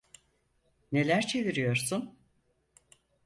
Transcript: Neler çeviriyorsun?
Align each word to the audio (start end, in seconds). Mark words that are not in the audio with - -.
Neler 0.91 1.21
çeviriyorsun? 1.27 2.17